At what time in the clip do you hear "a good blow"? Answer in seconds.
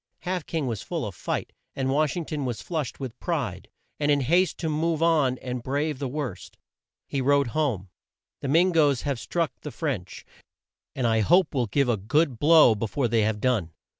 11.87-12.73